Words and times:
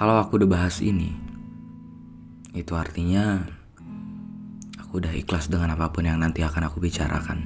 Kalau 0.00 0.16
aku 0.16 0.40
udah 0.40 0.48
bahas 0.48 0.80
ini, 0.80 1.12
itu 2.56 2.72
artinya 2.72 3.44
aku 4.80 4.96
udah 4.96 5.12
ikhlas 5.12 5.52
dengan 5.52 5.76
apa 5.76 5.92
pun 5.92 6.08
yang 6.08 6.16
nanti 6.16 6.40
akan 6.40 6.72
aku 6.72 6.80
bicarakan. 6.80 7.44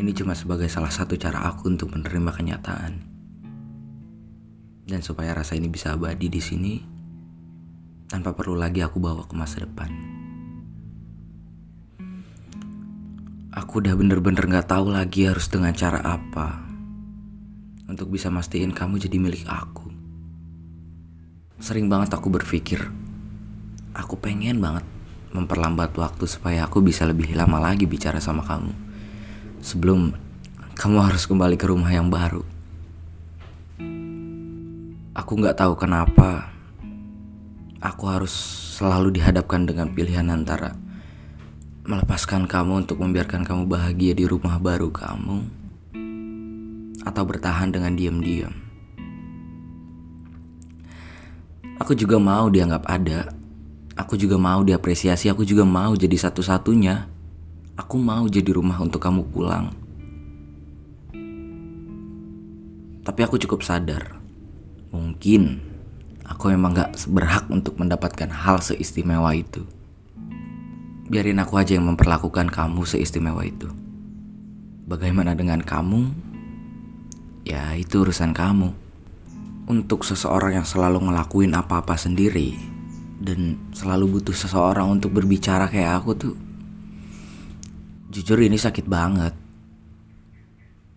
Ini 0.00 0.16
cuma 0.16 0.32
sebagai 0.32 0.64
salah 0.72 0.88
satu 0.88 1.20
cara 1.20 1.44
aku 1.44 1.68
untuk 1.68 1.92
menerima 1.92 2.32
kenyataan. 2.32 2.92
Dan 4.88 5.04
supaya 5.04 5.36
rasa 5.36 5.60
ini 5.60 5.68
bisa 5.68 5.92
abadi 5.92 6.32
di 6.32 6.40
sini, 6.40 6.80
tanpa 8.08 8.32
perlu 8.32 8.56
lagi 8.56 8.80
aku 8.80 8.96
bawa 8.96 9.28
ke 9.28 9.36
masa 9.36 9.68
depan. 9.68 9.92
Aku 13.60 13.84
udah 13.84 13.92
bener-bener 13.92 14.48
gak 14.48 14.72
tahu 14.72 14.88
lagi 14.88 15.28
harus 15.28 15.52
dengan 15.52 15.76
cara 15.76 16.00
apa 16.00 16.64
untuk 17.92 18.08
bisa 18.08 18.32
mastiin 18.32 18.72
kamu 18.72 18.96
jadi 18.96 19.20
milik 19.20 19.44
aku. 19.44 19.89
Sering 21.60 21.92
banget 21.92 22.16
aku 22.16 22.32
berpikir, 22.32 22.88
aku 23.92 24.16
pengen 24.16 24.64
banget 24.64 24.80
memperlambat 25.36 25.92
waktu 25.92 26.24
supaya 26.24 26.64
aku 26.64 26.80
bisa 26.80 27.04
lebih 27.04 27.36
lama 27.36 27.60
lagi 27.60 27.84
bicara 27.84 28.16
sama 28.16 28.40
kamu. 28.40 28.72
Sebelum 29.60 30.16
kamu 30.72 30.98
harus 31.04 31.28
kembali 31.28 31.60
ke 31.60 31.68
rumah 31.68 31.92
yang 31.92 32.08
baru. 32.08 32.40
Aku 35.12 35.36
gak 35.36 35.60
tahu 35.60 35.76
kenapa 35.76 36.48
aku 37.84 38.08
harus 38.08 38.32
selalu 38.80 39.20
dihadapkan 39.20 39.68
dengan 39.68 39.92
pilihan 39.92 40.32
antara 40.32 40.72
melepaskan 41.84 42.48
kamu 42.48 42.88
untuk 42.88 43.04
membiarkan 43.04 43.44
kamu 43.44 43.68
bahagia 43.68 44.16
di 44.16 44.24
rumah 44.24 44.56
baru 44.56 44.88
kamu 44.88 45.44
atau 47.04 47.22
bertahan 47.28 47.68
dengan 47.68 47.92
diam-diam. 47.92 48.69
Aku 51.80 51.96
juga 51.96 52.20
mau 52.20 52.52
dianggap 52.52 52.84
ada. 52.84 53.32
Aku 53.96 54.20
juga 54.20 54.36
mau 54.36 54.60
diapresiasi, 54.60 55.32
aku 55.32 55.48
juga 55.48 55.64
mau 55.64 55.96
jadi 55.96 56.12
satu-satunya. 56.12 57.08
Aku 57.80 57.96
mau 57.96 58.28
jadi 58.28 58.52
rumah 58.52 58.76
untuk 58.84 59.00
kamu 59.00 59.24
pulang. 59.32 59.72
Tapi 63.00 63.20
aku 63.24 63.40
cukup 63.40 63.64
sadar, 63.64 64.20
mungkin 64.92 65.64
aku 66.28 66.52
memang 66.52 66.76
gak 66.76 67.00
berhak 67.08 67.48
untuk 67.48 67.80
mendapatkan 67.80 68.28
hal 68.28 68.60
seistimewa 68.60 69.32
itu. 69.32 69.64
Biarin 71.08 71.40
aku 71.40 71.56
aja 71.56 71.80
yang 71.80 71.88
memperlakukan 71.88 72.52
kamu 72.52 72.84
seistimewa 72.84 73.40
itu. 73.40 73.72
Bagaimana 74.84 75.32
dengan 75.32 75.64
kamu? 75.64 76.12
Ya, 77.48 77.72
itu 77.72 78.04
urusan 78.04 78.36
kamu. 78.36 78.89
Untuk 79.70 80.02
seseorang 80.02 80.58
yang 80.58 80.66
selalu 80.66 81.06
ngelakuin 81.06 81.54
apa-apa 81.54 81.94
sendiri 81.94 82.58
dan 83.22 83.70
selalu 83.70 84.18
butuh 84.18 84.34
seseorang 84.34 84.90
untuk 84.90 85.14
berbicara 85.14 85.70
kayak 85.70 86.02
aku 86.02 86.10
tuh 86.18 86.34
Jujur 88.10 88.42
ini 88.42 88.58
sakit 88.58 88.90
banget. 88.90 89.30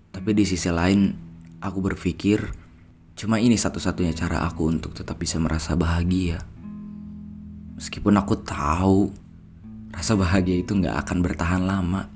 Tapi 0.10 0.30
di 0.34 0.50
sisi 0.50 0.66
lain, 0.74 1.14
aku 1.62 1.78
berpikir 1.78 2.42
cuma 3.14 3.38
ini 3.38 3.54
satu-satunya 3.54 4.18
cara 4.18 4.42
aku 4.50 4.66
untuk 4.66 4.98
tetap 4.98 5.22
bisa 5.22 5.38
merasa 5.38 5.78
bahagia. 5.78 6.42
Meskipun 7.78 8.18
aku 8.18 8.42
tahu 8.42 9.14
rasa 9.94 10.18
bahagia 10.18 10.58
itu 10.58 10.74
nggak 10.74 11.06
akan 11.06 11.18
bertahan 11.22 11.62
lama. 11.62 12.10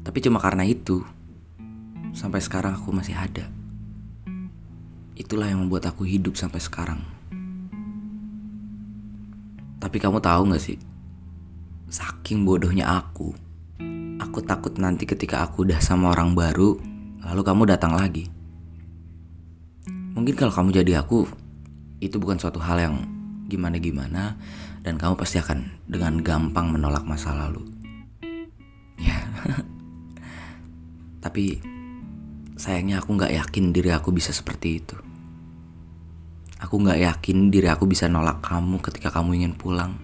Tapi 0.00 0.18
cuma 0.24 0.40
karena 0.40 0.64
itu, 0.64 1.04
sampai 2.16 2.40
sekarang 2.40 2.80
aku 2.80 2.88
masih 2.88 3.20
ada. 3.20 3.52
Itulah 5.14 5.46
yang 5.46 5.62
membuat 5.62 5.86
aku 5.86 6.02
hidup 6.02 6.34
sampai 6.34 6.58
sekarang. 6.58 6.98
Tapi 9.78 9.96
kamu 10.02 10.18
tahu 10.18 10.50
gak 10.50 10.58
sih? 10.58 10.74
Saking 11.86 12.42
bodohnya 12.42 12.90
aku, 12.90 13.30
aku 14.18 14.42
takut 14.42 14.74
nanti 14.74 15.06
ketika 15.06 15.46
aku 15.46 15.62
udah 15.62 15.78
sama 15.78 16.10
orang 16.10 16.34
baru, 16.34 16.74
lalu 17.22 17.42
kamu 17.46 17.62
datang 17.70 17.94
lagi. 17.94 18.26
Mungkin 20.18 20.34
kalau 20.34 20.50
kamu 20.50 20.82
jadi 20.82 20.98
aku, 20.98 21.30
itu 22.02 22.18
bukan 22.18 22.42
suatu 22.42 22.58
hal 22.58 22.82
yang 22.82 22.96
gimana-gimana, 23.46 24.34
dan 24.82 24.98
kamu 24.98 25.14
pasti 25.14 25.38
akan 25.38 25.78
dengan 25.86 26.18
gampang 26.26 26.74
menolak 26.74 27.06
masa 27.06 27.30
lalu. 27.36 27.62
Ya, 28.98 29.20
tapi 31.24 31.62
sayangnya 32.58 33.04
aku 33.04 33.14
nggak 33.14 33.36
yakin 33.36 33.70
diri 33.70 33.92
aku 33.92 34.10
bisa 34.10 34.32
seperti 34.32 34.80
itu. 34.80 35.03
Aku 36.62 36.78
nggak 36.78 37.02
yakin 37.02 37.50
diri 37.50 37.66
aku 37.66 37.90
bisa 37.90 38.06
nolak 38.06 38.38
kamu 38.44 38.78
ketika 38.78 39.10
kamu 39.10 39.42
ingin 39.42 39.54
pulang. 39.58 39.98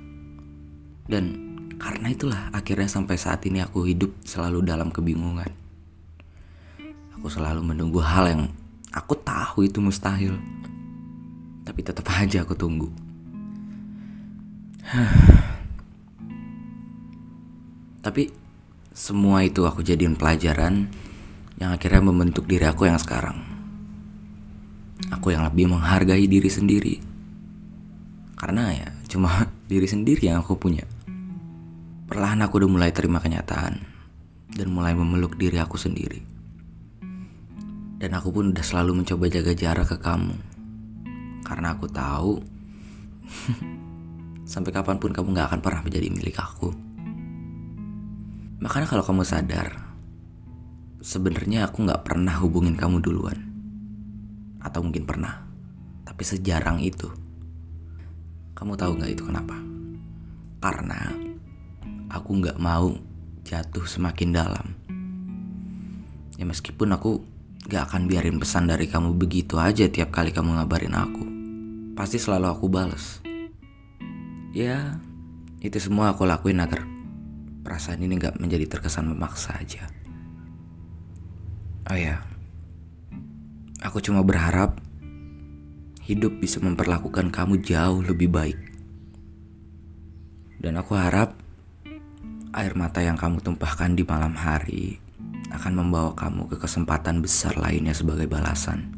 Dan 1.07 1.39
karena 1.79 2.11
itulah 2.11 2.51
akhirnya 2.51 2.91
sampai 2.91 3.17
saat 3.17 3.47
ini 3.47 3.63
aku 3.63 3.87
hidup 3.87 4.11
selalu 4.27 4.67
dalam 4.67 4.91
kebingungan. 4.91 5.51
Aku 7.19 7.31
selalu 7.31 7.63
menunggu 7.63 8.03
hal 8.03 8.27
yang 8.31 8.43
aku 8.91 9.15
tahu 9.21 9.67
itu 9.67 9.79
mustahil. 9.79 10.35
Tapi 11.63 11.81
tetap 11.83 12.07
aja 12.21 12.43
aku 12.43 12.55
tunggu. 12.59 12.91
Tapi 18.05 18.33
semua 18.91 19.47
itu 19.47 19.63
aku 19.69 19.87
jadiin 19.87 20.19
pelajaran 20.19 20.91
yang 21.61 21.77
akhirnya 21.77 22.01
membentuk 22.01 22.49
diri 22.49 22.65
aku 22.65 22.89
yang 22.89 22.97
sekarang. 22.97 23.50
Aku 25.09 25.33
yang 25.33 25.49
lebih 25.49 25.73
menghargai 25.73 26.29
diri 26.29 26.53
sendiri. 26.53 27.01
Karena 28.37 28.77
ya 28.77 28.89
cuma 29.09 29.49
diri 29.73 29.89
sendiri 29.89 30.29
yang 30.29 30.45
aku 30.45 30.61
punya. 30.61 30.85
Perlahan 32.11 32.45
aku 32.45 32.61
udah 32.61 32.69
mulai 32.69 32.91
terima 32.93 33.23
kenyataan 33.23 33.81
dan 34.53 34.67
mulai 34.69 34.93
memeluk 34.93 35.41
diri 35.41 35.57
aku 35.57 35.81
sendiri. 35.81 36.21
Dan 38.01 38.17
aku 38.17 38.33
pun 38.33 38.53
udah 38.53 38.65
selalu 38.65 39.01
mencoba 39.05 39.29
jaga 39.29 39.53
jarak 39.57 39.89
ke 39.93 39.97
kamu. 40.01 40.37
Karena 41.45 41.77
aku 41.77 41.87
tahu 41.89 42.41
sampai 44.53 44.71
kapan 44.73 44.97
pun 44.97 45.13
kamu 45.13 45.37
gak 45.37 45.49
akan 45.53 45.61
pernah 45.61 45.81
menjadi 45.85 46.09
milik 46.09 46.37
aku. 46.41 46.73
Makanya 48.61 48.89
kalau 48.89 49.05
kamu 49.05 49.25
sadar, 49.25 49.73
sebenarnya 51.01 51.69
aku 51.69 51.85
gak 51.85 52.05
pernah 52.05 52.37
hubungin 52.41 52.77
kamu 52.77 53.01
duluan. 53.01 53.50
Atau 54.61 54.85
mungkin 54.85 55.09
pernah, 55.09 55.45
tapi 56.05 56.23
sejarang 56.25 56.81
itu. 56.85 57.09
Kamu 58.53 58.77
tahu 58.77 59.01
gak 59.01 59.13
itu 59.13 59.25
kenapa? 59.25 59.57
Karena 60.61 61.17
aku 62.13 62.31
nggak 62.45 62.61
mau 62.61 62.93
jatuh 63.47 63.89
semakin 63.89 64.31
dalam. 64.31 64.67
Ya 66.37 66.45
meskipun 66.45 66.93
aku 66.93 67.25
gak 67.69 67.93
akan 67.93 68.09
biarin 68.09 68.41
pesan 68.41 68.69
dari 68.69 68.89
kamu 68.89 69.17
begitu 69.17 69.57
aja 69.57 69.89
tiap 69.89 70.13
kali 70.13 70.33
kamu 70.33 70.61
ngabarin 70.61 70.97
aku. 70.97 71.25
Pasti 71.97 72.21
selalu 72.21 72.47
aku 72.49 72.67
bales. 72.69 73.21
Ya, 74.51 74.99
itu 75.63 75.79
semua 75.79 76.11
aku 76.11 76.27
lakuin 76.27 76.59
agar 76.59 76.83
perasaan 77.63 78.03
ini 78.03 78.19
gak 78.19 78.41
menjadi 78.41 78.67
terkesan 78.67 79.13
memaksa 79.13 79.55
aja. 79.57 79.87
Oh 81.91 81.99
ya, 81.99 82.25
aku 83.81 83.99
cuma 84.05 84.21
berharap 84.21 84.77
hidup 86.05 86.37
bisa 86.41 86.61
memperlakukan 86.61 87.33
kamu 87.33 87.65
jauh 87.65 88.05
lebih 88.05 88.29
baik. 88.29 88.61
Dan 90.61 90.77
aku 90.77 90.93
harap 90.93 91.33
air 92.53 92.73
mata 92.77 93.01
yang 93.01 93.17
kamu 93.17 93.41
tumpahkan 93.41 93.97
di 93.97 94.05
malam 94.05 94.37
hari 94.37 95.01
akan 95.51 95.73
membawa 95.73 96.13
kamu 96.15 96.51
ke 96.53 96.57
kesempatan 96.61 97.25
besar 97.25 97.57
lainnya 97.57 97.97
sebagai 97.97 98.29
balasan. 98.29 98.91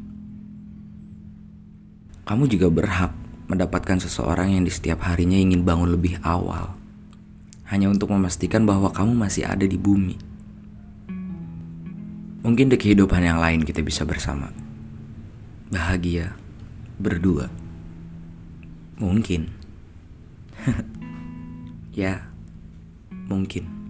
Kamu 2.23 2.47
juga 2.47 2.71
berhak 2.71 3.11
mendapatkan 3.51 3.99
seseorang 3.99 4.55
yang 4.55 4.63
di 4.63 4.71
setiap 4.71 5.03
harinya 5.03 5.35
ingin 5.35 5.67
bangun 5.67 5.91
lebih 5.91 6.17
awal, 6.23 6.71
hanya 7.67 7.91
untuk 7.91 8.11
memastikan 8.11 8.63
bahwa 8.63 8.89
kamu 8.91 9.11
masih 9.15 9.43
ada 9.43 9.67
di 9.67 9.75
bumi. 9.75 10.15
Mungkin 12.43 12.71
di 12.71 12.77
kehidupan 12.79 13.23
yang 13.23 13.39
lain 13.39 13.63
kita 13.63 13.83
bisa 13.83 14.07
bersama, 14.07 14.51
bahagia, 15.73 16.37
berdua. 17.01 17.49
Mungkin, 19.01 19.49
ya 21.97 22.29
mungkin 23.25 23.82